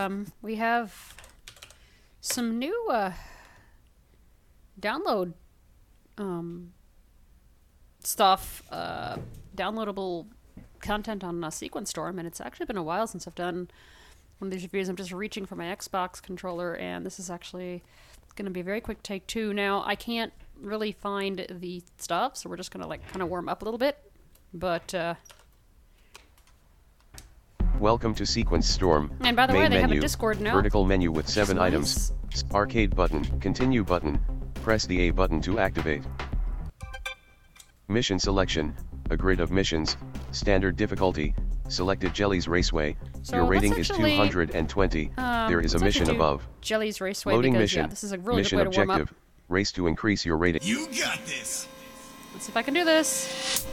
[0.00, 1.14] Um, we have
[2.20, 3.12] some new uh,
[4.80, 5.34] download
[6.16, 6.72] um,
[8.02, 9.16] stuff, uh,
[9.54, 10.26] downloadable
[10.80, 13.68] content on uh, Sequence Storm, and it's actually been a while since I've done
[14.38, 14.88] one of these reviews.
[14.88, 17.82] I'm just reaching for my Xbox controller, and this is actually
[18.36, 19.52] going to be a very quick take two.
[19.52, 23.28] Now, I can't really find the stuff, so we're just going to like kind of
[23.28, 23.98] warm up a little bit,
[24.54, 24.94] but.
[24.94, 25.14] Uh,
[27.80, 29.10] Welcome to Sequence Storm.
[29.22, 30.52] And by the Main way, they have a menu, Discord now.
[30.54, 31.66] Vertical menu with seven Nice.
[31.68, 32.12] items.
[32.52, 34.20] Arcade button, continue button.
[34.56, 36.02] Press the A button to activate.
[37.88, 38.76] Mission selection,
[39.08, 39.96] a grid of missions,
[40.30, 41.34] standard difficulty,
[41.68, 42.96] selected Jellies Raceway.
[43.22, 45.12] So Your let's rating is 220.
[45.16, 46.46] um, there is a mission above.
[46.60, 47.82] Jelly's Raceway Loading because mission.
[47.84, 49.00] yeah, this is a really mission good way to warm up.
[49.00, 49.18] objective.
[49.48, 50.60] Race to increase your rating.
[50.62, 51.66] You got this.
[52.34, 53.66] Let's see if I can do this.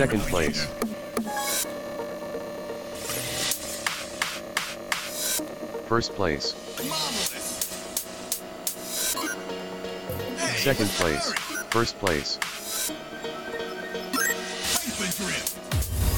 [0.00, 0.66] Second place.
[5.86, 6.54] First place.
[10.56, 11.32] Second place.
[11.68, 12.38] First place.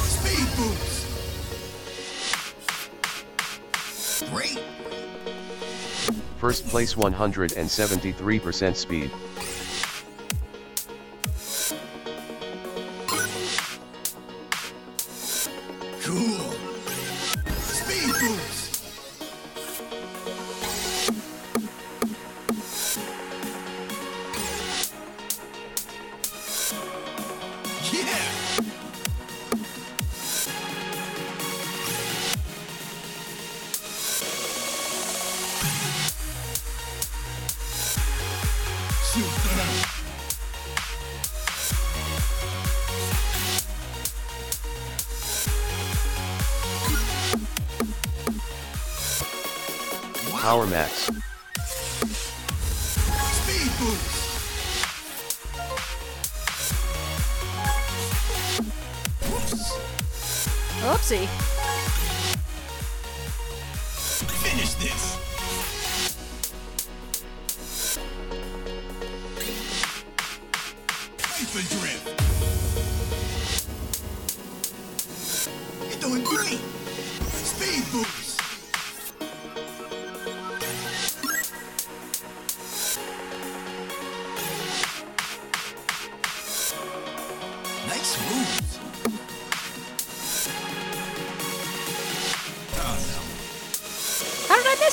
[0.07, 1.07] Speed boost.
[4.33, 4.61] Great.
[6.39, 9.11] First place 173% speed.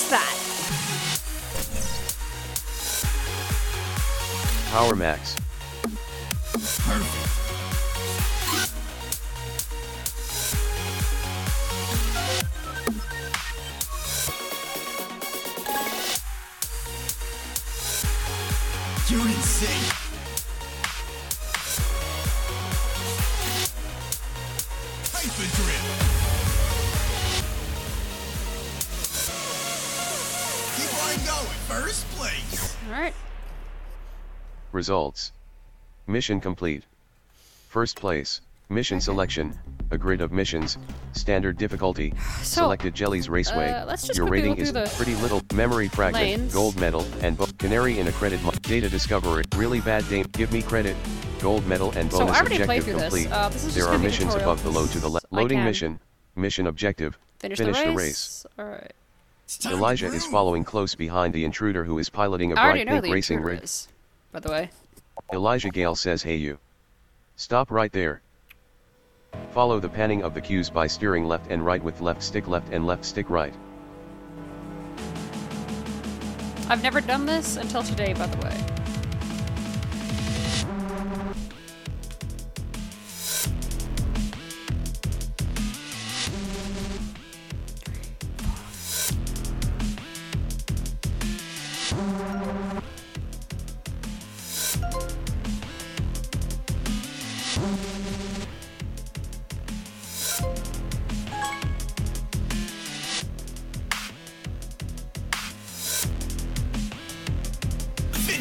[0.07, 0.17] No.
[0.17, 1.89] How did I miss that?
[4.71, 5.35] Power Max.
[34.83, 35.33] Results.
[36.07, 36.83] Mission complete.
[37.67, 38.39] First place.
[38.69, 39.53] Mission selection.
[39.91, 40.77] A grid of missions.
[41.11, 42.13] Standard difficulty.
[42.43, 43.71] So, Selected Jellies Raceway.
[43.73, 45.41] uh, Your rating is the pretty little.
[45.53, 46.23] Memory fragment.
[46.23, 46.53] lanes.
[46.53, 48.41] Gold medal and bo- canary in a credit.
[48.41, 49.43] Mo- data discovery.
[49.57, 50.25] Really bad dame.
[50.31, 50.95] Give me credit.
[51.41, 53.03] Gold medal and bonus played objective through this.
[53.03, 53.31] complete.
[53.33, 54.51] Uh, this there are missions tutorial.
[54.53, 55.25] above below to the left.
[55.31, 55.99] Loading mission.
[56.37, 57.19] Mission objective.
[57.39, 57.97] Finish, Finish the, the race.
[57.97, 58.45] race.
[58.57, 58.93] All right.
[59.65, 63.61] Elijah is following close behind the intruder who is piloting a bright pink racing rig.
[63.63, 63.89] is,
[64.31, 64.69] by the way.
[65.33, 66.59] Elijah Gale says hey you.
[67.35, 68.21] Stop right there.
[69.51, 72.71] Follow the panning of the cues by steering left and right with left stick left
[72.71, 73.53] and left stick right.
[76.69, 78.78] I've never done this until today, by the way.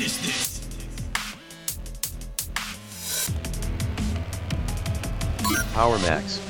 [0.08, 0.60] business.
[5.74, 6.40] Power Max.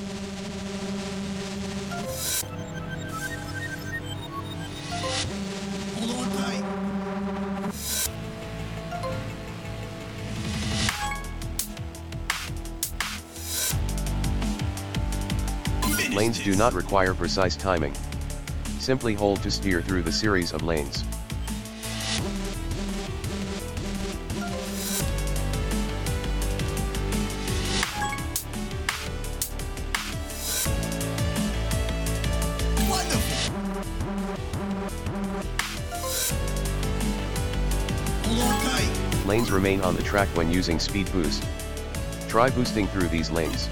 [16.14, 17.94] Lanes do not require precise timing.
[18.78, 21.04] Simply hold to steer through the series of lanes.
[39.50, 41.42] Remain on the track when using speed boost.
[42.28, 43.68] Try boosting through these lanes.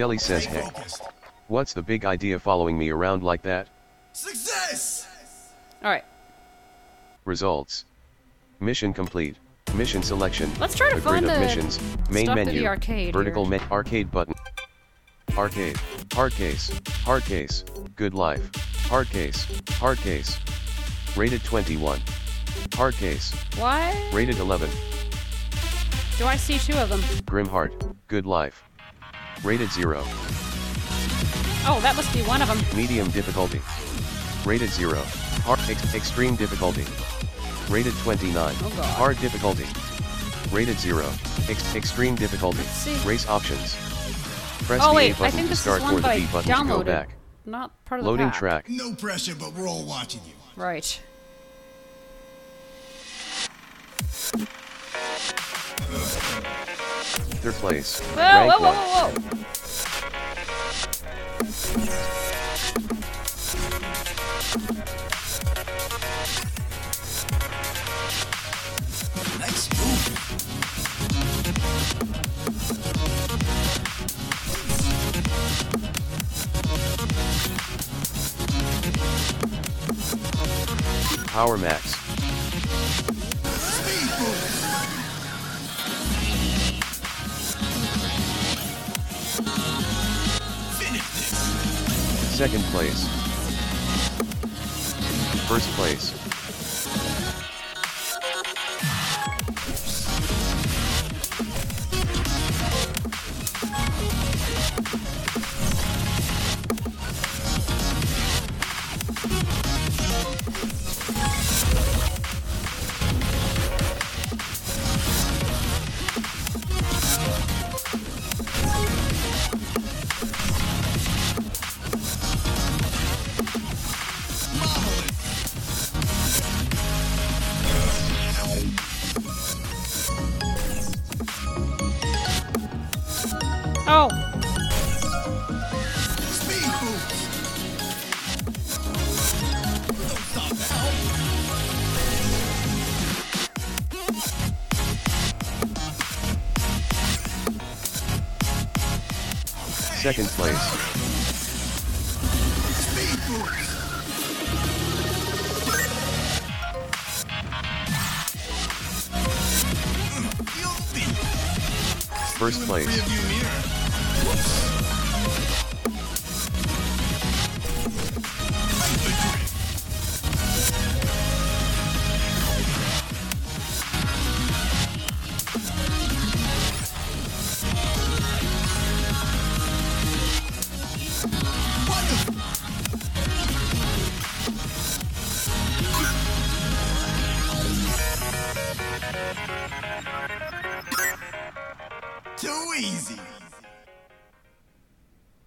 [0.00, 0.66] Jelly says hey.
[1.48, 3.68] What's the big idea following me around like that?
[4.14, 5.06] Success!
[5.12, 5.84] oh.
[5.84, 6.04] All right.
[7.26, 7.84] Results.
[8.60, 9.36] Mission complete.
[9.74, 10.50] Mission selection.
[10.58, 11.78] Let's try to a find grid of the missions.
[12.08, 12.60] Main stuff menu.
[12.60, 13.58] the arcade vertical here.
[13.58, 14.32] me- arcade button.
[15.36, 15.76] Arcade.
[16.14, 16.80] Hard case.
[17.04, 17.62] Hard case.
[17.94, 18.50] Good life.
[18.88, 19.46] Hard case.
[19.72, 20.40] Hard case.
[21.14, 22.00] Rated 21.
[22.72, 23.34] Hard case.
[23.58, 24.70] Why Rated 11.
[26.16, 27.02] do I see two of them?
[27.26, 27.84] Grim Heart.
[28.08, 28.69] Good life.
[29.42, 30.02] Rated 0.
[31.66, 32.58] Oh, that must be one of them.
[32.76, 33.60] Medium difficulty.
[34.48, 35.02] Rated 0.
[35.44, 36.84] Hard ex- extreme difficulty.
[37.72, 38.54] Rated 29.
[38.62, 39.66] Oh, Hard difficulty.
[40.54, 41.06] Rated 0.
[41.48, 42.58] Ex- extreme difficulty.
[42.58, 43.08] Let's see.
[43.08, 43.76] Race options.
[44.66, 46.26] Press Oh the A wait, I button think to start or the B I B
[46.32, 47.14] button to go back.
[47.46, 48.38] not part of the Loading pack.
[48.38, 48.68] track.
[48.68, 50.34] No pressure, but we're all watching you.
[50.56, 51.00] Right.
[55.92, 56.19] Uh,
[57.40, 58.00] Third place.
[58.00, 60.30] Whoa, Rank whoa, whoa, whoa, whoa!
[69.38, 70.30] Nice move.
[81.28, 81.96] Power Max.
[92.40, 93.06] Second place.
[95.46, 96.19] First place.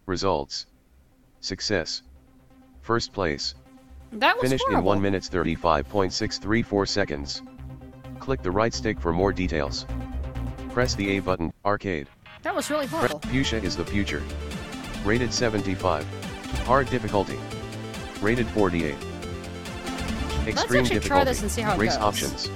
[0.05, 0.65] Results.
[1.39, 2.03] Success.
[2.81, 3.55] First place.
[4.13, 7.41] that was Finished in 1 minutes 35.634 seconds.
[8.19, 9.85] Click the right stick for more details.
[10.71, 12.07] Press the A button, arcade.
[12.41, 13.19] That was really Pre- horrible.
[13.19, 14.21] Fuchsia is the future.
[15.05, 16.05] Rated 75.
[16.65, 17.37] Hard difficulty.
[18.21, 18.95] Rated 48.
[20.45, 21.07] Extreme actually difficulty.
[21.07, 22.03] try this and see how it Race goes.
[22.03, 22.49] options.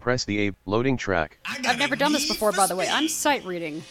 [0.00, 1.38] Press the A loading track.
[1.46, 2.88] I got I've never a done this before, by the way.
[2.88, 3.82] I'm sight reading.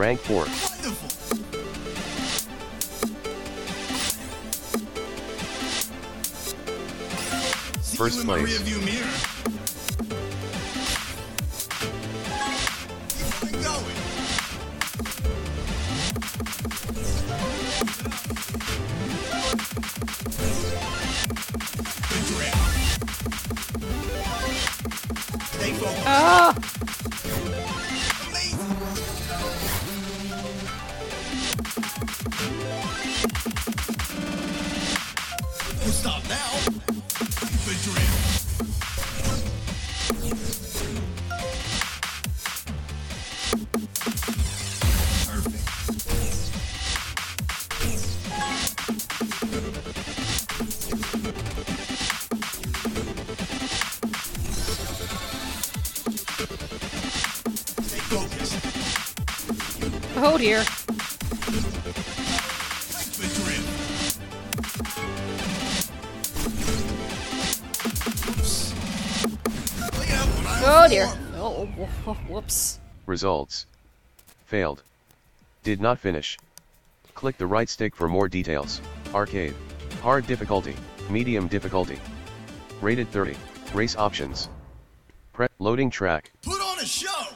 [0.00, 0.46] Rank 4.
[7.98, 9.29] First you in my place.
[60.40, 60.64] Oh dear.
[63.18, 63.60] Good drill.
[69.92, 71.12] Clean up when I Oh dear.
[71.36, 72.78] Oh, wh- wh- whoops.
[73.04, 73.66] Results.
[74.46, 74.82] Failed.
[75.62, 76.38] Did not finish.
[77.14, 78.80] Click the right stick for more details.
[79.12, 79.54] Arcade.
[80.00, 80.74] Hard difficulty.
[81.10, 82.00] Medium difficulty.
[82.80, 83.36] Rated 30.
[83.74, 84.48] Race options.
[85.34, 86.32] Pre- loading track.
[86.40, 87.26] Put on a show.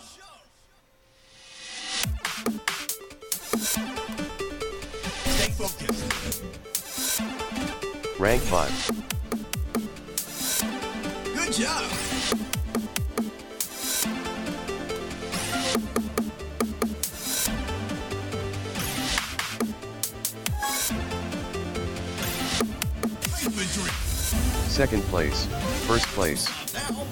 [8.19, 8.91] Rank 5.
[11.35, 11.91] Good job.
[24.69, 25.47] Second place.
[25.87, 26.49] First place.
[26.75, 27.07] Now.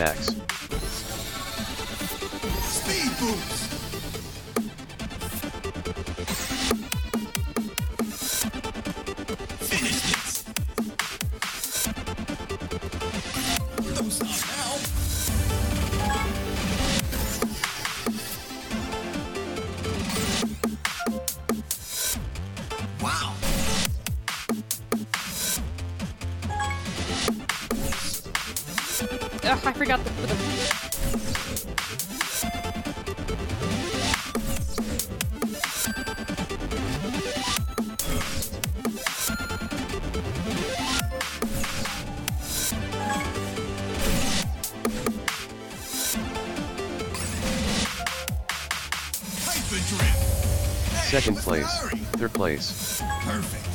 [0.00, 0.49] Max.
[29.50, 30.28] Ugh, I forgot the, the
[49.42, 50.00] Hyper drift.
[50.92, 51.66] Hey, Second place.
[52.12, 53.02] Third place.
[53.22, 53.66] Perfect.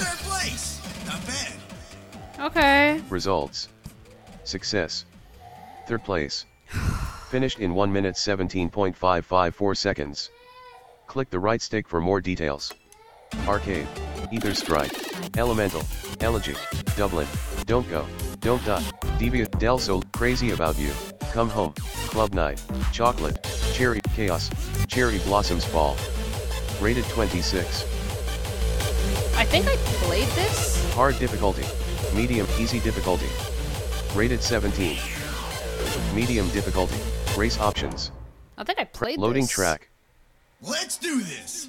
[0.00, 0.80] Third place.
[1.06, 1.52] Not bad.
[2.40, 3.00] Okay.
[3.08, 3.68] Results.
[4.54, 5.04] Success.
[5.88, 6.46] Third place.
[7.28, 10.30] Finished in 1 minute 17.554 seconds.
[11.08, 12.72] Click the right stick for more details.
[13.48, 13.88] Arcade.
[14.30, 14.92] Ether Strike.
[15.36, 15.82] Elemental.
[16.20, 16.54] Elegy.
[16.96, 17.26] Dublin.
[17.66, 18.06] Don't Go.
[18.38, 18.84] Don't Die.
[19.18, 19.58] Deviant.
[19.58, 20.04] Del Sol.
[20.12, 20.92] Crazy About You.
[21.32, 21.72] Come Home.
[22.06, 22.62] Club Night.
[22.92, 23.42] Chocolate.
[23.72, 24.00] Cherry.
[24.14, 24.50] Chaos.
[24.86, 25.96] Cherry Blossoms Fall.
[26.80, 27.82] Rated 26.
[29.36, 29.74] I think I
[30.06, 30.94] played this.
[30.94, 31.64] Hard difficulty.
[32.14, 33.26] Medium, easy difficulty.
[34.14, 34.96] Rated 17.
[36.14, 36.94] Medium difficulty.
[37.36, 38.12] Race options.
[38.56, 39.50] I think I played Loading this.
[39.50, 39.88] track.
[40.62, 41.68] Let's do this.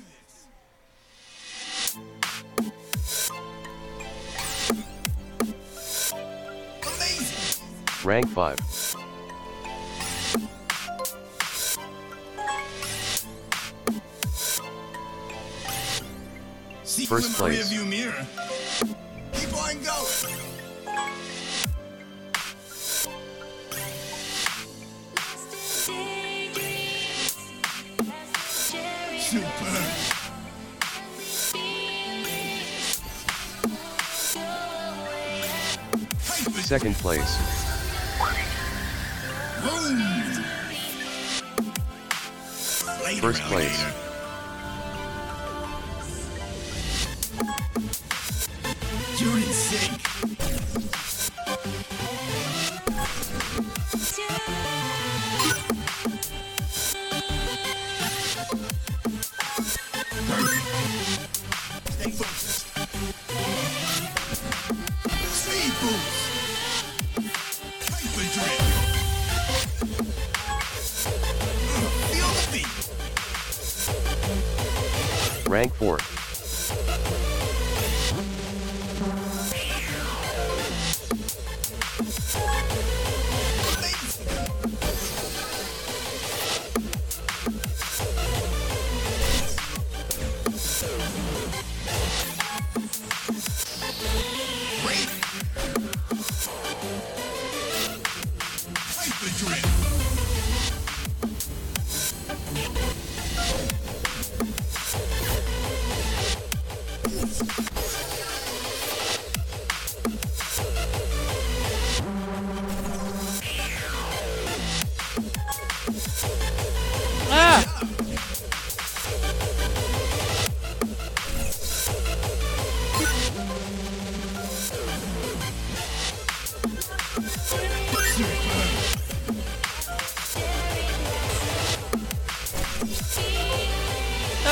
[6.83, 7.63] Amazing.
[8.03, 8.59] Rank 5.
[16.83, 17.71] See First you in the place.
[36.65, 37.37] Second place.
[43.21, 44.04] First place.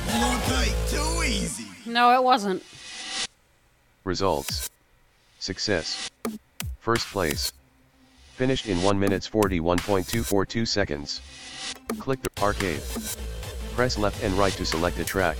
[0.06, 0.76] Hold on tight.
[0.90, 1.66] Too easy.
[1.88, 2.64] No, it wasn't.
[4.04, 4.70] Results.
[5.40, 6.12] Success.
[6.80, 7.52] First place.
[8.36, 11.22] Finished in 1 minutes 41.242 seconds.
[11.98, 12.82] Click the arcade.
[13.74, 15.38] Press left and right to select a track.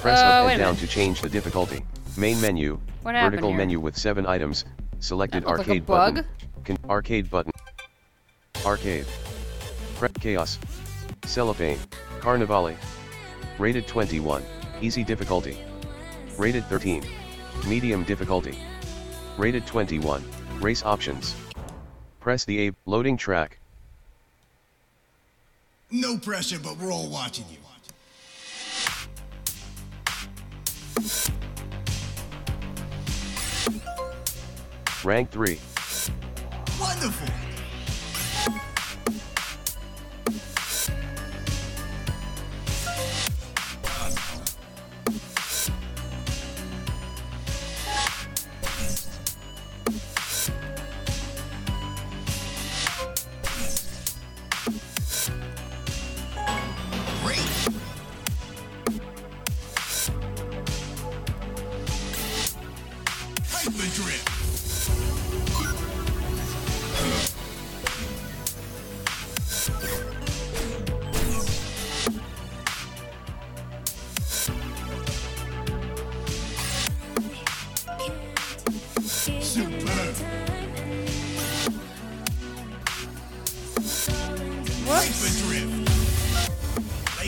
[0.00, 1.84] Press Uh, up wait and down to change the difficulty.
[2.16, 2.78] Main menu.
[3.02, 4.64] What vertical menu with 7 items.
[5.00, 6.14] Selected That looked like a arcade bug.
[6.14, 6.30] button.
[6.64, 7.52] Con- arcade button.
[8.64, 9.06] Arcade.
[9.96, 10.58] Prep chaos.
[11.24, 11.78] Cellophane.
[12.20, 12.76] Carnivale.
[13.58, 14.42] Rated 21.
[14.80, 15.58] Easy difficulty.
[16.36, 17.04] Rated 13.
[17.66, 18.58] Medium difficulty.
[19.36, 20.24] Rated 21.
[20.60, 21.34] Race options.
[22.20, 23.58] Press the A loading track.
[25.90, 27.58] No pressure, but we're all watching you.
[35.04, 35.60] Rank 3.
[36.80, 37.47] Wonderful.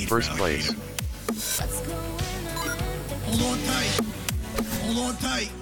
[0.06, 0.74] First place.
[3.24, 4.00] Hold on tight.
[4.82, 5.59] Hold on tight.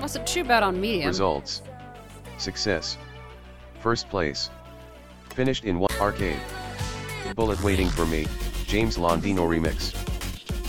[0.00, 1.08] Wasn't too bad on medium.
[1.08, 1.62] Results.
[2.38, 2.96] Success.
[3.80, 4.50] First place.
[5.34, 6.38] Finished in one arcade.
[7.34, 8.26] Bullet waiting for me.
[8.66, 9.94] James Londino remix.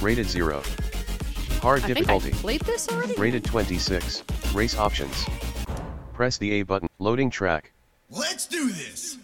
[0.01, 0.61] Rated 0.
[1.61, 2.31] Hard I think I difficulty.
[2.31, 3.15] played this already.
[3.15, 4.23] Rated 26.
[4.53, 5.25] Race options.
[6.13, 6.87] Press the A button.
[6.99, 7.71] Loading track.
[8.09, 9.17] Let's do this.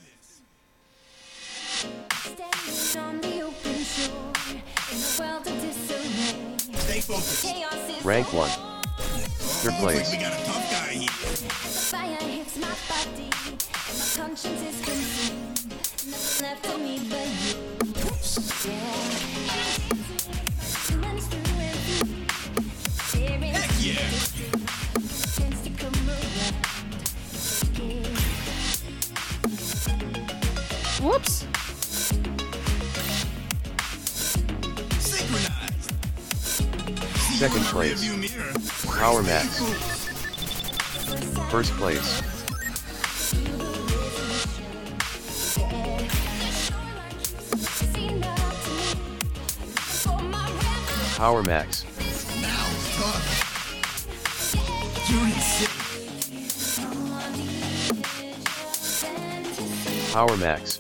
[1.74, 6.58] Standing on the open shore in a world of disarray.
[6.58, 7.46] Stay focused.
[7.46, 8.73] Chaos Rank 1.
[9.72, 10.12] Place.
[10.12, 11.08] like we got a tough guy here.
[11.08, 15.72] The fire hits my body, and my conscience is consumed.
[16.12, 17.56] Nothing left for me but you.
[18.68, 18.98] Yeah.
[21.00, 22.28] Runs through and through.
[23.08, 24.04] Staring Heck yeah.
[25.38, 26.56] tends to come around.
[27.64, 28.18] Take it.
[31.02, 31.36] Whoops.
[37.44, 38.00] Second place.
[38.98, 39.60] Power Max.
[41.52, 42.22] First place.
[51.18, 51.84] Power Max.
[52.40, 53.36] Now it's talking.
[55.14, 55.44] Unit
[60.00, 60.14] 6.
[60.14, 60.80] Power Max.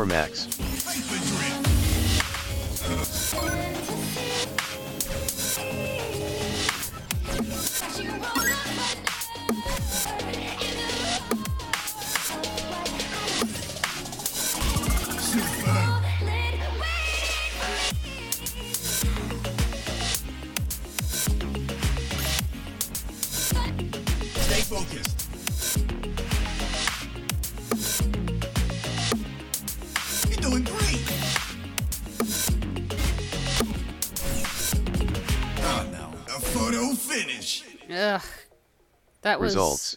[0.00, 0.39] Power Max.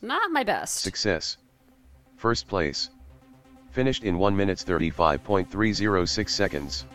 [0.03, 0.81] Not my best.
[0.81, 1.37] Success.
[2.17, 2.89] First place.
[3.71, 6.85] Finished in 1 minutes 35.306 seconds.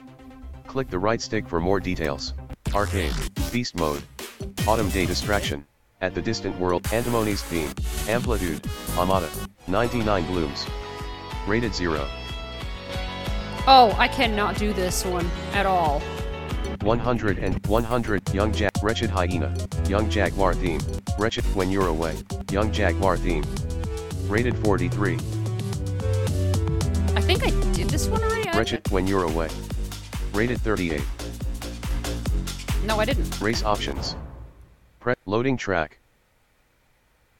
[0.67, 2.35] Click the right stick for more details.
[2.75, 3.15] Arcade,
[3.51, 4.03] Beast Mode,
[4.67, 5.67] Autumn Day Distraction,
[6.01, 7.73] At the Distant World, Antimony's Theme,
[8.09, 8.65] Amplitude,
[8.97, 9.29] Amada,
[9.67, 10.67] 99 Blooms.
[11.47, 12.07] Rated 0.
[13.67, 16.03] Oh, I cannot do this one at all.
[16.83, 19.55] 100 and 100 Young Jack Wretched Hyena,
[19.89, 20.81] Young Jaguar Theme,
[21.19, 22.17] Wretched When You're Away,
[22.51, 23.45] Young Jaguar Theme.
[24.27, 25.15] Rated 43.
[25.15, 25.17] I
[27.21, 28.57] think I did this one already.
[28.57, 29.49] Wretched When You're Away.
[30.33, 31.03] Rated 38.
[32.85, 33.41] No, I didn't.
[33.41, 34.17] Race options.
[35.01, 35.99] Pre loading track.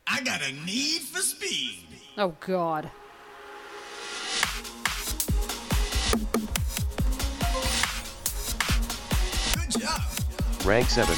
[0.07, 1.87] I got a need for speed.
[2.17, 2.91] Oh God.
[10.65, 11.15] Rank 7.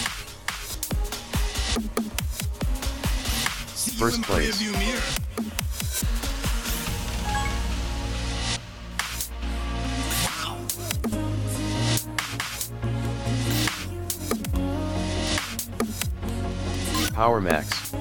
[3.97, 4.61] First place.
[17.13, 17.93] Power Max.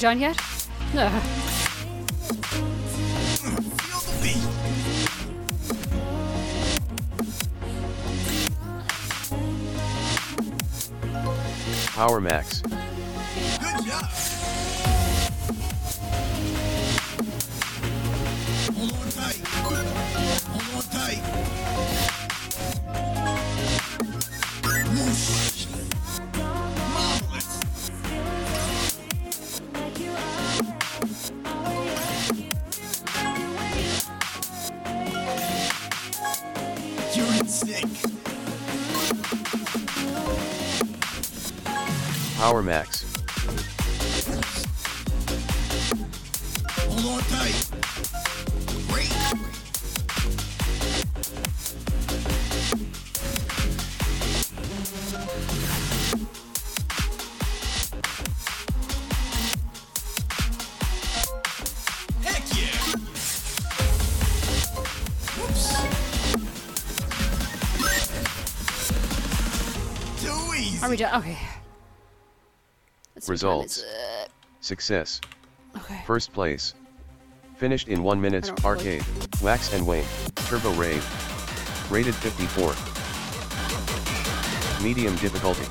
[0.00, 0.66] turned on yet?
[0.94, 1.08] No.
[11.92, 12.62] Power Max.
[42.70, 43.02] Max.
[46.86, 47.56] Hold on tight.
[48.86, 49.12] Great.
[62.22, 62.78] Heck yeah.
[65.34, 65.66] Whoops.
[70.22, 70.84] Too easy.
[70.84, 71.18] Are we done?
[71.18, 71.29] Okay.
[73.28, 73.78] Results.
[73.78, 73.84] is?
[74.60, 75.20] Success.
[75.76, 76.00] Okay.
[76.06, 76.74] First place.
[77.56, 78.44] Finished in 1 minute.
[78.44, 79.04] I don't Arcade.
[79.42, 80.04] Wax and Wayne.
[80.34, 81.04] Turbo Rave.
[81.90, 82.74] Rated 54.
[84.82, 85.66] Medium difficulty.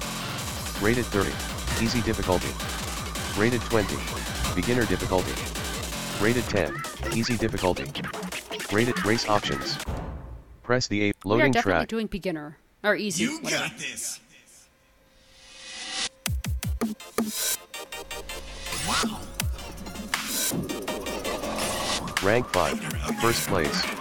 [0.86, 1.30] Rated 30.
[1.84, 2.50] Easy difficulty.
[3.40, 3.96] Rated 20.
[4.56, 5.34] Beginner difficulty.
[6.24, 6.76] Rated 10.
[7.18, 7.86] Easy difficulty.
[8.72, 9.78] Rated race options.
[10.62, 11.88] Press the A we are loading definitely track.
[11.88, 13.24] doing beginner or easy.
[13.24, 13.68] You whatever.
[13.70, 14.20] got this.
[22.22, 22.80] Rank 5.
[23.22, 23.99] First place.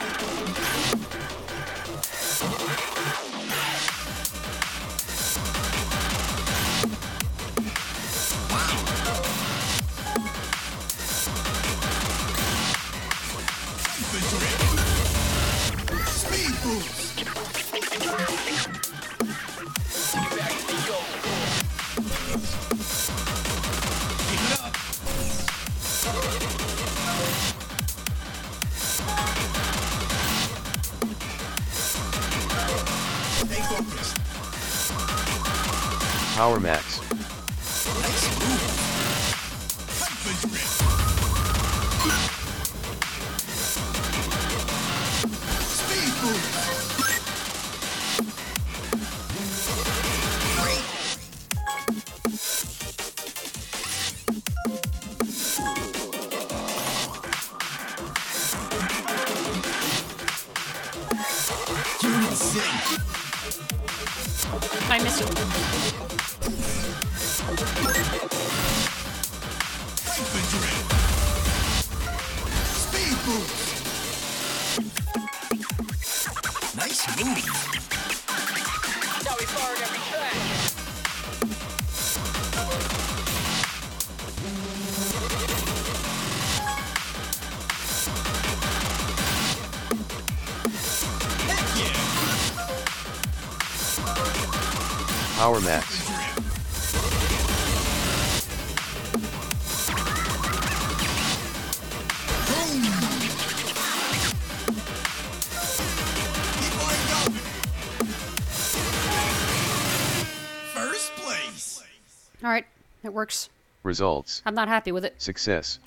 [113.09, 113.49] It works.
[113.83, 114.43] Results.
[114.47, 115.21] I'm not happy with it.
[115.21, 115.79] Success.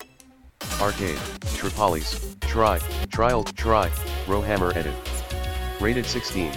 [0.80, 1.16] Arcade.
[1.56, 2.38] Tripolis.
[2.40, 2.78] Try.
[3.10, 3.44] Trial.
[3.44, 3.90] Try.
[4.26, 4.94] Rowhammer edit.
[5.80, 6.52] Rated 16.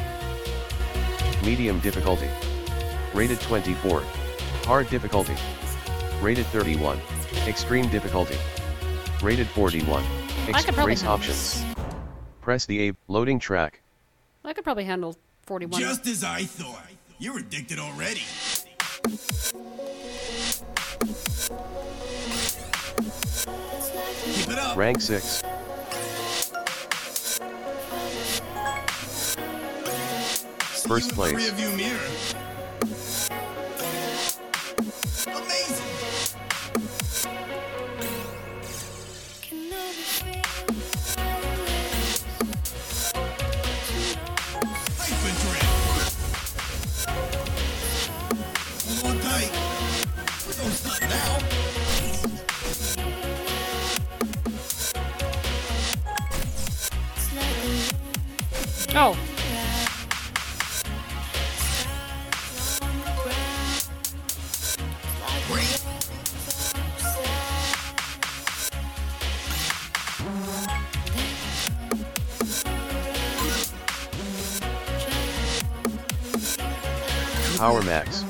[1.46, 2.30] Medium difficulty.
[3.14, 4.02] Rated 24.
[4.66, 5.36] Hard difficulty.
[6.22, 7.00] Rated 31.
[7.48, 8.38] Extreme difficulty.
[9.22, 10.04] Rated 41.
[10.04, 11.64] I Ex- could race handle options.
[11.64, 11.76] this.
[12.42, 13.82] Press the A loading track.
[14.44, 15.80] I could probably handle 41.
[15.80, 16.88] Just as I thought.
[17.18, 18.22] You're addicted already.
[24.76, 25.42] Rank 6.
[30.74, 32.45] See first place.
[58.98, 59.18] Oh,
[77.58, 78.25] Power Max.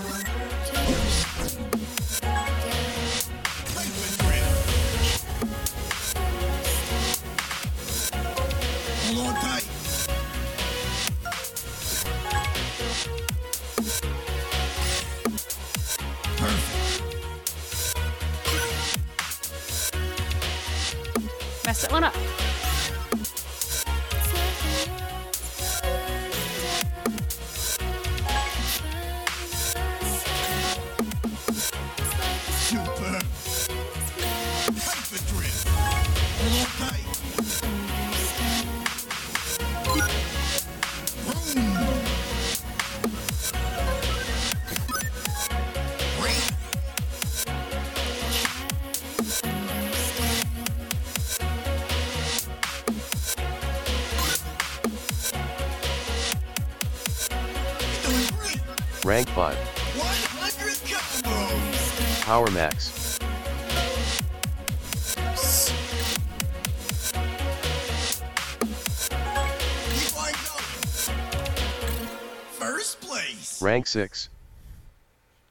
[73.76, 74.30] Rank 6.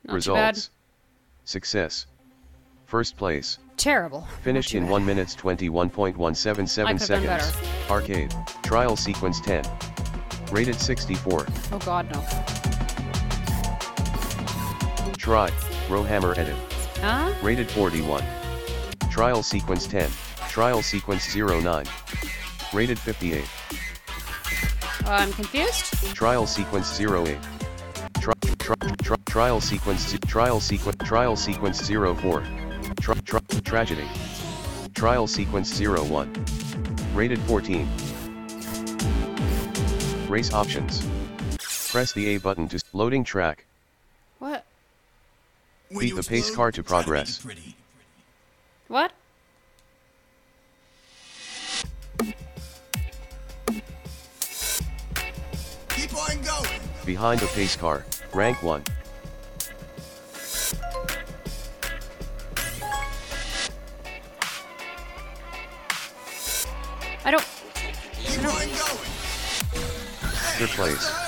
[0.06, 0.14] Not.
[0.14, 0.70] Results.
[1.44, 2.06] Success.
[2.86, 3.58] First place.
[3.76, 4.22] Terrible.
[4.42, 7.42] Finished in 1 minutes 21.177 I could've better.
[7.42, 7.90] seconds.
[7.90, 8.34] Arcade.
[8.62, 9.62] Trial sequence 10.
[10.50, 11.46] Rated 64.
[11.70, 12.24] Oh god, no.
[15.18, 15.50] Try.
[15.90, 16.56] Rowhammer edit.
[17.02, 17.30] Huh?
[17.42, 18.24] Rated 41.
[19.10, 20.10] Trial sequence 10.
[20.48, 21.84] Trial sequence 09.
[22.72, 23.44] Rated 58.
[25.04, 26.14] Uh, I'm confused.
[26.14, 27.36] Trial sequence 08.
[28.64, 32.42] Tri- tri- tri- trial sequence trial sequence trial sequence 04.
[32.98, 34.06] Tri- tri- tragedy.
[34.94, 36.32] Trial sequence 01.
[37.12, 37.86] Rated 14.
[40.30, 41.06] Race options.
[41.90, 43.66] Press the A button to loading track.
[44.38, 44.64] What?
[45.90, 47.46] Beat the pace car to progress.
[48.88, 49.12] What?
[57.04, 58.04] Behind a pace car.
[58.32, 58.82] Rank 1.
[67.26, 67.46] I don't.
[68.14, 68.68] Keep on going.
[70.56, 71.23] Third place.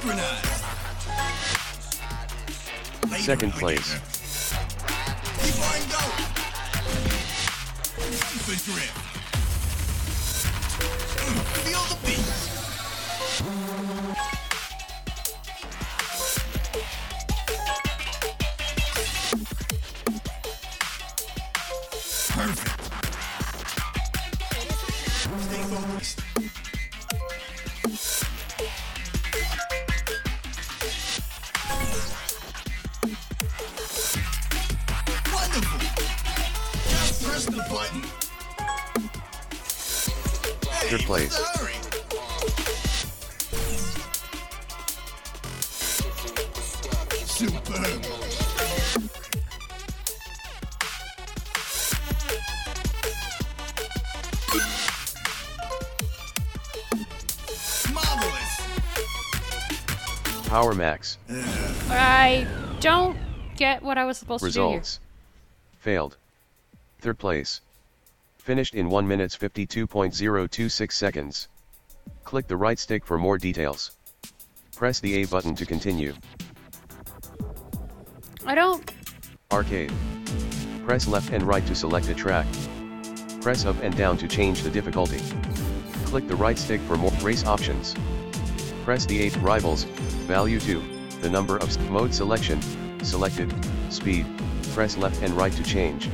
[0.00, 0.46] Synchronized.
[3.18, 3.98] Second place.
[5.42, 6.24] Keep on going.
[11.64, 13.69] Feel the beat.
[60.70, 61.18] Power Max.
[61.90, 62.46] I
[62.78, 63.16] don't
[63.56, 64.54] get what I was supposed Results.
[64.54, 64.76] To do.
[64.76, 65.00] Results.
[65.80, 66.16] Failed.
[67.00, 67.60] Third place.
[68.38, 71.48] Finished in 1 minutes 52.026 seconds.
[72.22, 73.96] Click the right stick for more details.
[74.76, 76.12] Press the A button to continue.
[76.12, 78.46] to do here.
[78.46, 78.92] I don't.
[79.50, 79.92] Arcade.
[80.86, 82.46] Press left and right to select a track.
[83.40, 85.18] Press up and down to change the difficulty.
[86.04, 87.96] Click the right stick for more race options.
[88.84, 89.86] Press the 8 rivals,
[90.30, 90.80] value 2,
[91.22, 92.62] the number of mode selection,
[93.02, 93.52] selected,
[93.92, 94.24] speed,
[94.74, 96.08] press left and right to change.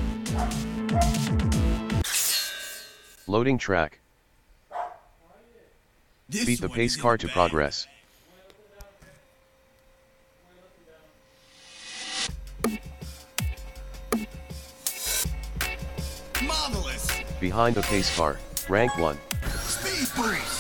[3.27, 3.99] Loading track,
[6.31, 7.35] This beat the pace car to bad.
[7.35, 7.87] progress.
[16.43, 17.07] Marvelous.
[17.39, 18.39] Behind the pace car,
[18.71, 19.19] rank 1.
[19.59, 20.56] Speed boost.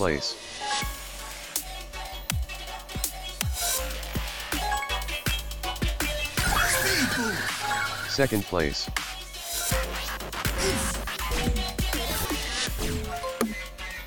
[0.00, 0.34] Place.
[8.08, 8.88] Second place.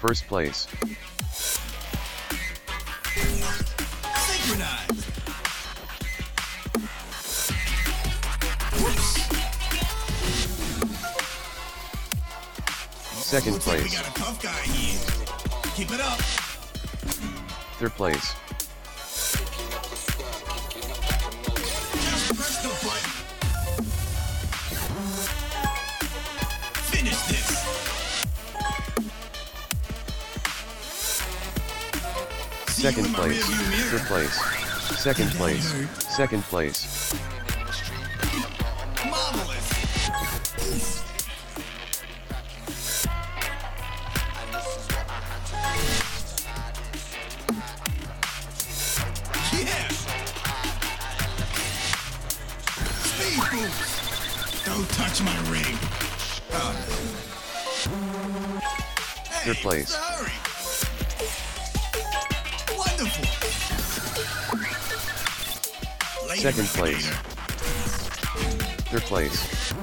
[0.01, 0.67] First place.
[13.21, 14.92] Second place.
[15.83, 16.19] Keep it up.
[17.77, 18.35] Third place.
[21.99, 23.11] Just press the button.
[26.87, 27.47] Finish this.
[32.69, 33.43] Second place.
[33.91, 34.35] Third place.
[35.01, 35.67] Second place.
[36.15, 36.72] Second place.
[59.43, 59.89] Third place.
[59.89, 60.31] Sorry.
[62.77, 63.25] Wonderful.
[66.35, 67.09] Second place.
[68.89, 69.73] Third place.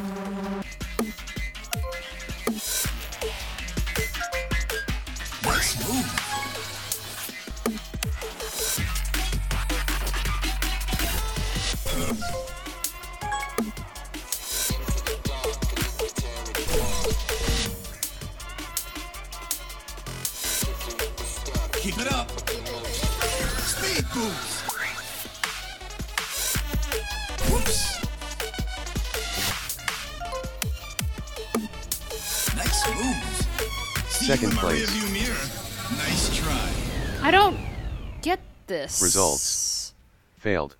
[40.50, 40.74] Failed.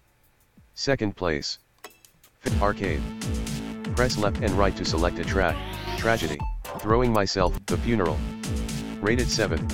[0.74, 1.60] Second place.
[2.44, 3.00] F- Arcade.
[3.94, 5.56] Press left and right to select a track.
[5.96, 6.40] Tragedy.
[6.80, 8.18] Throwing myself, the funeral.
[9.00, 9.64] Rated 7.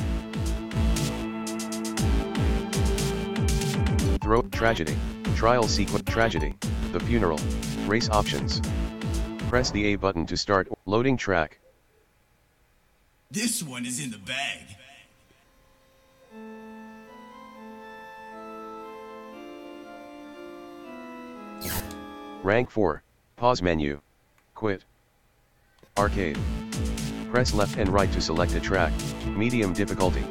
[4.22, 4.98] Throw, tragedy.
[5.34, 6.54] Trial sequence, tragedy.
[6.92, 7.40] The funeral.
[7.86, 8.60] Race options.
[9.48, 11.58] Press the A button to start, loading track.
[13.30, 14.76] This one is in the bag.
[22.46, 23.02] Rank 4.
[23.34, 24.00] Pause menu.
[24.54, 24.84] Quit.
[25.98, 26.38] Arcade.
[27.28, 28.92] Press left and right to select a track.
[29.26, 30.22] Medium difficulty.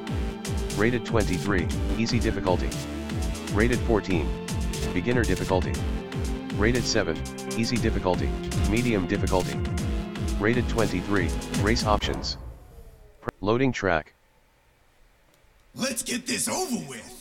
[0.78, 1.68] Rated 23.
[1.98, 2.70] Easy difficulty.
[3.52, 4.26] Rated 14.
[4.94, 5.74] Beginner difficulty.
[6.56, 7.22] Rated 7.
[7.60, 8.30] Easy difficulty.
[8.70, 9.60] Medium difficulty.
[10.40, 11.28] Rated 23.
[11.64, 12.38] Race options.
[13.20, 14.14] Pr- loading track.
[15.76, 17.12] Let's get this over with.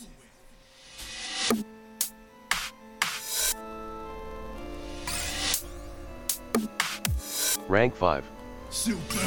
[7.68, 8.24] Rank 5.
[8.70, 9.18] Super.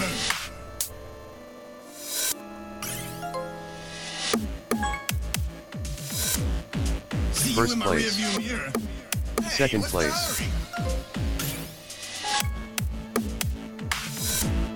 [7.55, 8.15] First you in my place.
[9.49, 10.41] Second place.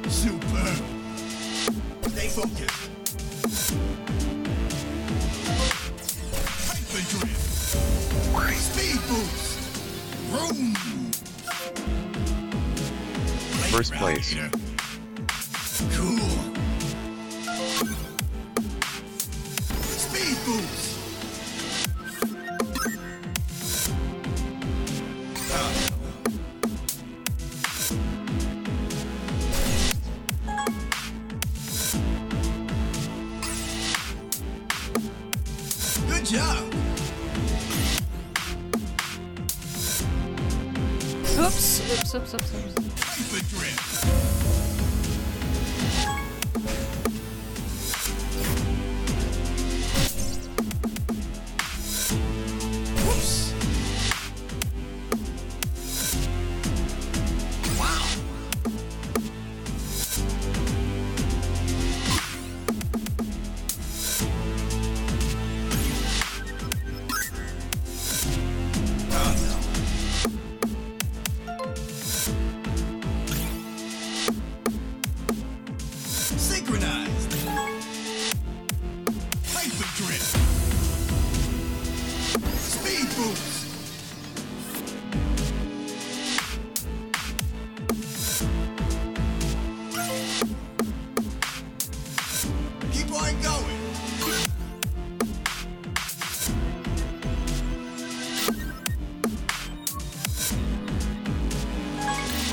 [0.07, 0.65] Super.
[2.09, 2.89] Stay focused.
[8.57, 9.59] Speed boost.
[10.31, 11.00] Vroom.
[13.71, 14.35] First place.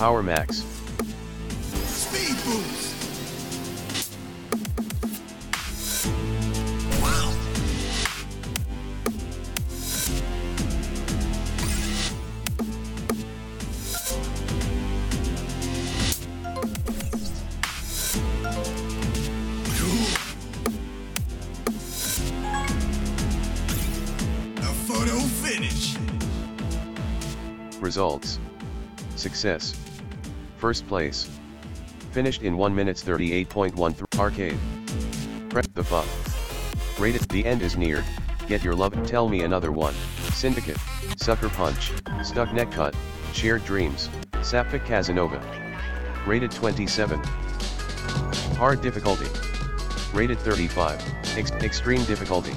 [0.09, 0.64] Power Max.
[1.84, 2.94] Speed boost.
[7.02, 7.28] Wow.
[24.56, 25.98] A photo finish.
[27.82, 28.38] Results.
[29.16, 29.88] Success.
[30.68, 31.26] First place.
[32.12, 34.58] Finished in 1 minutes 38.13 arcade.
[35.48, 36.06] Prep the fuck.
[37.00, 38.04] Rated the end is near.
[38.48, 38.92] Get your love.
[39.06, 39.94] Tell me another one.
[40.34, 40.76] Syndicate.
[41.16, 41.92] Sucker Punch.
[42.22, 42.94] Stuck Neck Cut.
[43.32, 44.10] Shared Dreams.
[44.42, 45.40] Sapphic Casanova.
[46.26, 47.18] Rated 27.
[48.58, 49.30] Hard difficulty.
[50.12, 51.02] Rated 35.
[51.38, 52.52] Ex- extreme difficulty.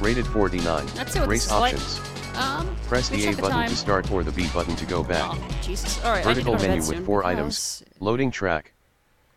[0.00, 0.84] Rated 49.
[0.96, 2.00] Let's Race options.
[2.40, 3.68] Um, Press the A the button time.
[3.68, 5.30] to start or the B button to go back.
[5.34, 6.02] Oh, Jesus.
[6.04, 7.82] All right, Vertical I need to go to menu with soon four because items.
[8.00, 8.72] Loading track.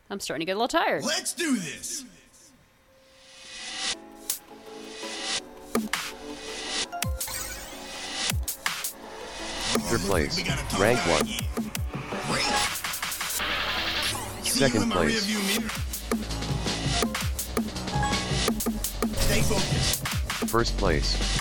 [0.09, 1.03] I'm starting to get a little tired.
[1.03, 2.05] Let's do this.
[9.85, 10.37] Third place.
[10.37, 11.25] We got a tough Rank 1.
[11.25, 11.41] here.
[12.27, 12.43] Great.
[14.43, 15.25] See Second you in my place.
[15.25, 15.69] rearview mirror.
[19.15, 20.07] Stay focused.
[20.49, 21.32] First place.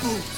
[0.00, 0.37] Speed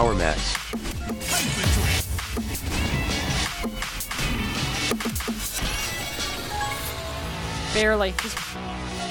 [0.00, 0.56] Max.
[7.74, 8.12] Barely.
[8.12, 8.38] Just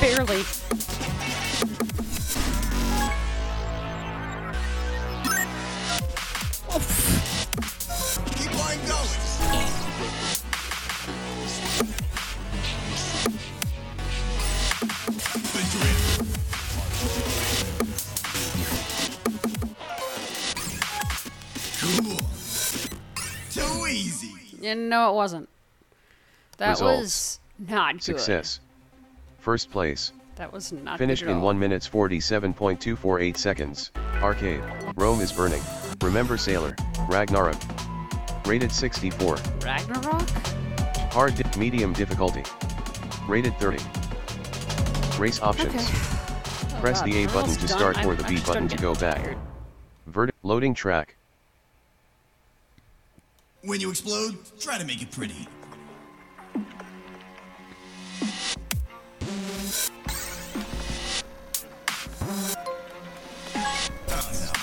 [0.02, 0.59] barely.
[24.76, 25.50] No, it wasn't.
[26.58, 27.00] That Results.
[27.02, 27.40] was
[27.70, 28.04] not good.
[28.04, 28.60] Success.
[29.40, 30.12] First place.
[30.36, 31.46] That was not Finished good at in all.
[31.46, 33.92] 1 minutes 47.248 seconds.
[34.22, 34.64] Arcade.
[34.96, 35.62] Rome is burning.
[36.02, 36.76] Remember Sailor.
[37.08, 37.58] Ragnarok.
[38.46, 39.38] Rated 64.
[39.62, 40.30] Ragnarok?
[41.12, 42.44] Hard di- medium difficulty.
[43.28, 43.78] Rated 30.
[45.20, 45.76] Race options.
[45.76, 45.84] Okay.
[45.86, 47.68] Oh, Press God, the A button to done.
[47.68, 49.38] start or the B button to go back.
[50.08, 51.18] Vert- loading track.
[53.62, 55.48] When you explode, try to make it pretty.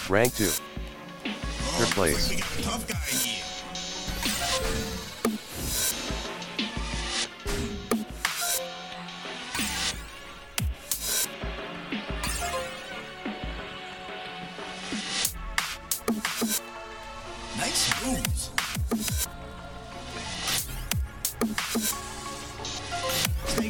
[0.08, 0.44] Rank 2.
[0.44, 0.50] Oh,
[1.78, 1.94] Third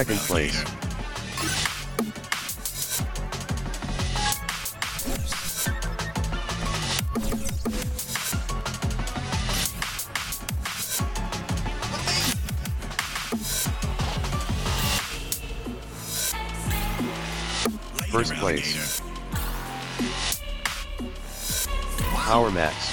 [0.00, 0.64] Second place.
[18.10, 19.02] First place.
[22.14, 22.89] Power Max.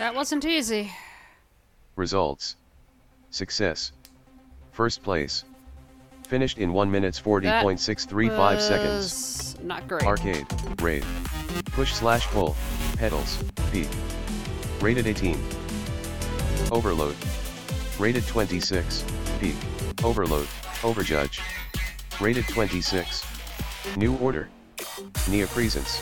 [0.00, 0.90] That wasn't easy.
[1.94, 2.56] Results.
[3.28, 3.92] Success.
[4.72, 5.44] First place.
[6.26, 9.56] Finished in 1 minutes 40.635 seconds.
[9.62, 10.02] Not great.
[10.04, 10.46] Arcade.
[10.80, 11.04] Raid.
[11.72, 12.56] Push slash pull.
[12.96, 13.44] Pedals.
[13.72, 13.86] P.
[14.80, 15.38] Rated 18.
[16.72, 17.14] Overload.
[17.98, 19.04] Rated 26.
[19.38, 19.54] Peak.
[20.02, 20.46] Overload.
[20.80, 21.42] Overjudge.
[22.18, 23.26] Rated 26.
[23.98, 24.48] New order.
[25.28, 26.00] Neopresence.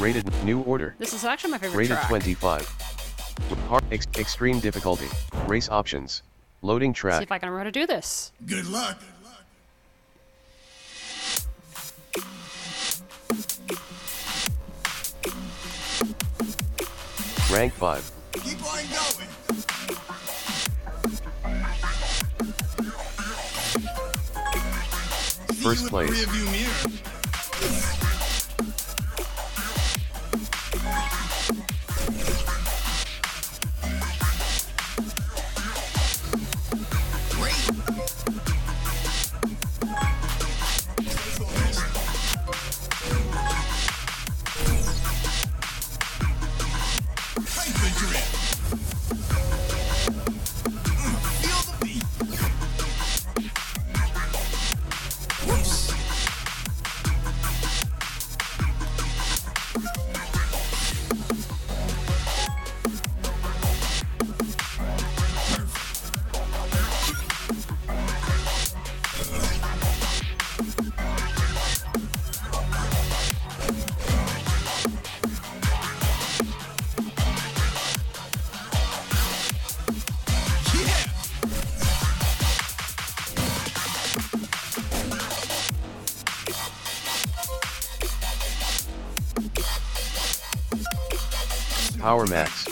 [0.00, 0.94] Rated new order.
[0.98, 2.08] This is actually my favorite Rated track.
[2.08, 2.89] 25.
[3.68, 5.08] Hard ex- extreme difficulty.
[5.46, 6.22] Race options.
[6.62, 7.20] Loading track.
[7.20, 7.28] See track.
[7.28, 8.32] if I can remember how to do this.
[8.46, 9.00] Good luck.
[17.50, 18.12] Rank 5.
[18.32, 19.28] Keep on going.
[25.60, 27.09] First you in the place.
[92.10, 92.64] Power Max.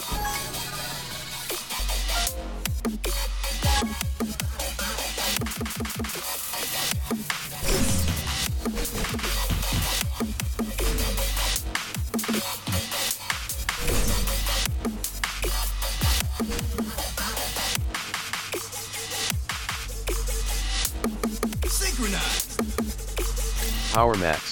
[23.93, 24.48] Power Max.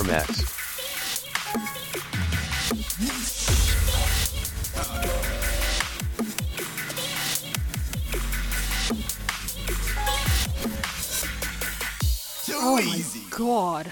[0.00, 0.50] Power Max.
[12.46, 13.22] Too Oh my easy.
[13.30, 13.90] god.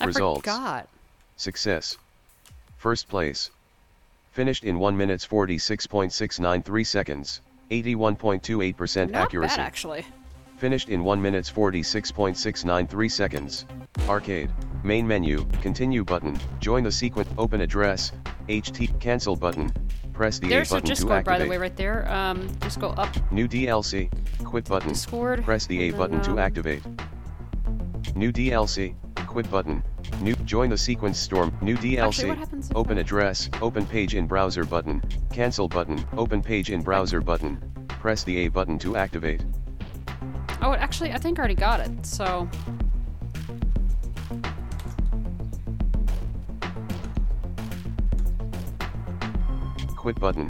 [0.00, 0.40] I Results.
[0.40, 0.88] forgot.
[1.36, 1.96] Success.
[2.78, 3.50] First place.
[4.32, 7.40] Finished in 1 minutes 46.693 seconds.
[7.70, 9.56] 81.28% Not accuracy.
[9.56, 10.06] bad, actually.
[10.58, 13.64] Finished in 1 minutes 46.693 seconds.
[14.08, 14.50] Arcade.
[14.82, 15.44] Main menu.
[15.62, 16.36] Continue button.
[16.58, 17.28] Join the sequence.
[17.38, 18.10] Open address.
[18.48, 18.98] HT.
[18.98, 19.72] Cancel button.
[20.12, 22.10] Press the There's A button to Discord, by the way, right there.
[22.10, 23.08] Um, just go up.
[23.30, 24.10] New DLC.
[24.42, 24.88] Quit button.
[24.88, 25.44] Discord.
[25.44, 26.82] Press the A button to activate.
[28.16, 28.96] New DLC.
[29.28, 29.80] Quit button.
[30.20, 31.56] New join the sequence storm.
[31.62, 32.36] New DLC.
[32.42, 33.48] if open address.
[33.62, 35.00] Open page in browser button.
[35.32, 36.04] Cancel button.
[36.16, 37.62] Open page in browser button.
[37.86, 39.44] Press the A button to activate.
[40.60, 42.04] Oh, actually, I think I already got it.
[42.04, 42.48] So,
[49.96, 50.48] Quit button.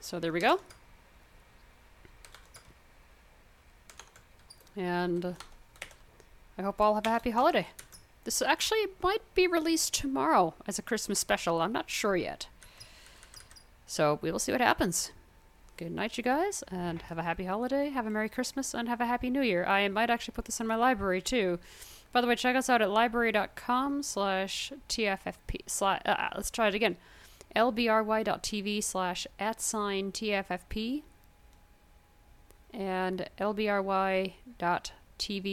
[0.00, 0.60] so there we go.
[4.76, 5.36] And
[6.56, 7.66] I hope all have a happy holiday.
[8.24, 11.60] This actually might be released tomorrow as a Christmas special.
[11.60, 12.46] I'm not sure yet.
[13.86, 15.10] So we will see what happens.
[15.82, 19.00] Good night, you guys, and have a happy holiday, have a Merry Christmas, and have
[19.00, 19.64] a Happy New Year.
[19.64, 21.58] I might actually put this in my library too.
[22.12, 25.62] By the way, check us out at lbry.com slash TFFP.
[25.66, 26.98] Slash, uh, let's try it again.
[27.56, 31.02] lbry.tv slash at sign TFFP
[32.72, 34.30] and lbry.tv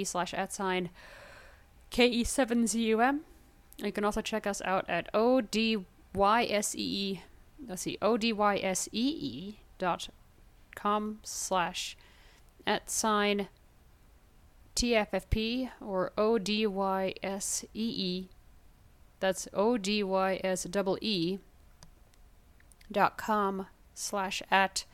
[0.06, 0.92] slash at sign
[1.90, 3.22] KE7ZUM.
[3.80, 5.88] You can also check us out at ODYSEE.
[7.68, 10.10] Let's see, ODYSEE dot
[10.82, 11.98] com slash
[12.66, 13.48] at sign
[14.76, 16.68] TFFP or ODYSEE.
[19.20, 21.40] That's ODYS double E
[22.92, 24.86] dot com slash at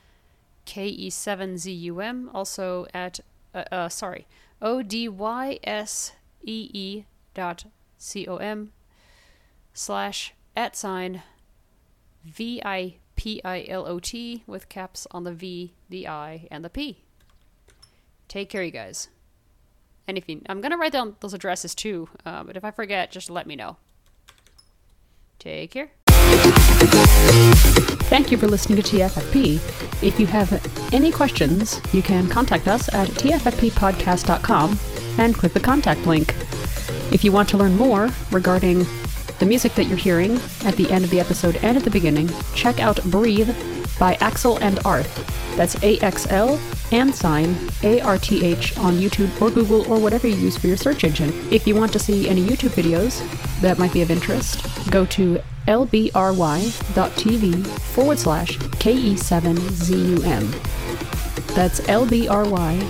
[0.66, 2.30] KE7ZUM.
[2.34, 3.20] Also at,
[3.54, 4.26] uh, uh, sorry,
[4.62, 5.06] ODYSEE
[7.34, 7.66] dot
[7.98, 8.72] com
[9.74, 11.22] slash at sign
[12.24, 16.64] V I P I L O T with caps on the V, the I, and
[16.64, 17.04] the P.
[18.28, 19.10] Take care, you guys.
[20.08, 23.12] And if you, I'm gonna write down those addresses too, uh, but if I forget,
[23.12, 23.78] just let me know.
[25.40, 25.92] Take care.
[28.08, 29.56] Thank you for listening to TFFP.
[30.04, 34.80] If you have any questions, you can contact us at tffppodcast.com
[35.18, 36.36] and click the contact link.
[37.12, 38.86] If you want to learn more regarding
[39.40, 42.30] the music that you're hearing at the end of the episode and at the beginning,
[42.54, 43.50] check out Breathe
[44.00, 45.32] by Axl and Arth.
[45.56, 46.60] That's A X L
[46.92, 50.68] and sign A R T H on YouTube or Google or whatever you use for
[50.68, 51.34] your search engine.
[51.52, 53.22] If you want to see any YouTube videos
[53.62, 60.52] that might be of interest, go to lbry.tv forward slash KE7ZUM.
[61.56, 62.84] That's lbry.tv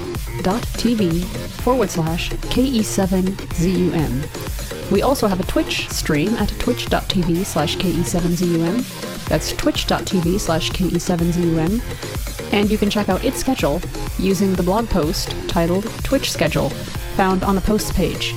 [1.61, 4.54] forward slash KE7ZUM.
[4.91, 9.27] We also have a Twitch stream at twitch.tv slash KE7ZUM.
[9.27, 12.53] That's twitch.tv slash KE7ZUM.
[12.53, 13.81] And you can check out its schedule
[14.19, 16.69] using the blog post titled Twitch Schedule,
[17.17, 18.33] found on the posts page.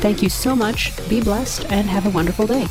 [0.00, 2.66] Thank you so much, be blessed, and have a wonderful day.